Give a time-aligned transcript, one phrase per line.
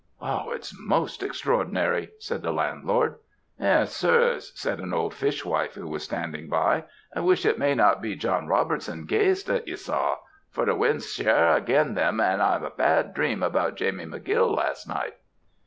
[0.23, 3.19] "'It's most extraordinary,' said the landlord.
[3.59, 6.85] "'Eh, sirs,' said an old fishwife, who was standing by,
[7.15, 10.15] 'I wish it may not be John Robertson's ghaist that ye saw,
[10.49, 14.87] for the wind's sair agin them, and I'd a bad dream about Jamie McGill last
[14.87, 15.17] night.'